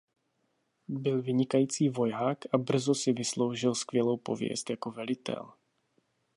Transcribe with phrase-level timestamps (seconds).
[0.87, 5.53] Byl vynikající voják a brzo si vysloužil skvělou pověst jako velitel.